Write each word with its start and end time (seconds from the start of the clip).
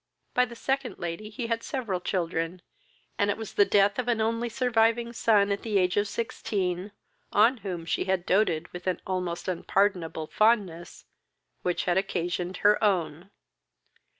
By 0.33 0.45
the 0.45 0.55
second 0.55 0.97
lady, 0.97 1.29
he 1.29 1.45
had 1.45 1.61
several 1.61 1.99
children, 1.99 2.63
and 3.19 3.29
it 3.29 3.37
was 3.37 3.53
the 3.53 3.65
death 3.65 3.99
of 3.99 4.07
an 4.07 4.19
only 4.19 4.49
surviving 4.49 5.13
son, 5.13 5.51
at 5.51 5.61
the 5.61 5.77
age 5.77 5.95
of 5.95 6.07
sixteen, 6.07 6.91
on 7.31 7.57
whom 7.57 7.85
she 7.85 8.05
had 8.05 8.25
doted 8.25 8.67
with 8.73 8.87
an 8.87 8.99
almost 9.05 9.47
unpardonable 9.47 10.25
fondness, 10.25 11.05
which 11.61 11.83
had 11.83 11.99
occasioned 11.99 12.57
her 12.65 12.83
own. 12.83 13.29